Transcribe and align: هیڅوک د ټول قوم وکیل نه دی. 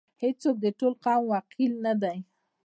هیڅوک 0.23 0.55
د 0.61 0.67
ټول 0.79 0.93
قوم 1.03 1.23
وکیل 1.33 1.73
نه 1.85 1.93
دی. 2.01 2.17